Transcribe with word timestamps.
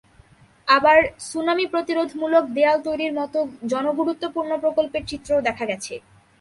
আবার 0.67 0.97
সুনামি 1.29 1.65
প্রতিরোধমূলক 1.73 2.43
দেয়াল 2.55 2.77
তৈরির 2.87 3.13
মতো 3.19 3.39
জনগুরুত্বপূর্ণ 3.71 4.51
প্রকল্পের 4.63 5.03
চিত্রও 5.09 5.45
দেখা 5.47 5.65
গেছে। 5.71 5.93